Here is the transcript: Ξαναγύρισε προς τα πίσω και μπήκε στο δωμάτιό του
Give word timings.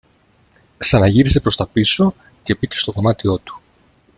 Ξαναγύρισε 0.77 1.39
προς 1.39 1.55
τα 1.55 1.67
πίσω 1.67 2.15
και 2.43 2.55
μπήκε 2.55 2.77
στο 2.77 2.91
δωμάτιό 2.91 3.37
του 3.37 3.59